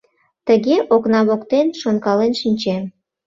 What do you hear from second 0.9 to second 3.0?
окна воктен шонкален шинчем.